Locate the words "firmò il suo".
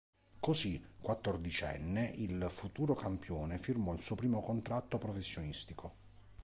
3.59-4.15